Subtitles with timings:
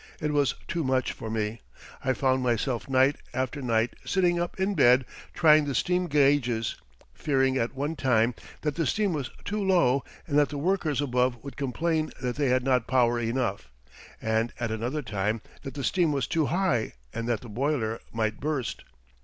[0.19, 1.61] It was too much for me.
[2.03, 6.75] I found myself night after night, sitting up in bed trying the steam gauges,
[7.13, 11.43] fearing at one time that the steam was too low and that the workers above
[11.43, 13.69] would complain that they had not power enough,
[14.19, 18.39] and at another time that the steam was too high and that the boiler might
[18.39, 18.83] burst.